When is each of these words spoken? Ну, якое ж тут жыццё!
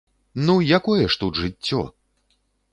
Ну, 0.45 0.55
якое 0.77 1.03
ж 1.11 1.19
тут 1.25 1.33
жыццё! 1.43 1.79